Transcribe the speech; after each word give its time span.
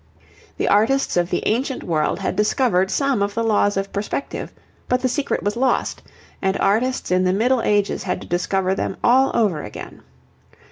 The 0.57 0.67
artists 0.67 1.15
of 1.15 1.29
the 1.29 1.45
ancient 1.47 1.83
world 1.83 2.17
had 2.17 2.35
discovered 2.35 2.89
some 2.89 3.21
of 3.21 3.35
the 3.35 3.43
laws 3.43 3.77
of 3.77 3.93
perspective, 3.93 4.51
but 4.89 4.99
the 5.01 5.07
secret 5.07 5.43
was 5.43 5.55
lost, 5.55 6.01
and 6.41 6.57
artists 6.57 7.11
in 7.11 7.23
the 7.23 7.31
Middle 7.33 7.61
Ages 7.61 8.01
had 8.01 8.19
to 8.21 8.27
discover 8.27 8.73
them 8.73 8.97
all 9.03 9.29
over 9.35 9.61
again. 9.61 10.01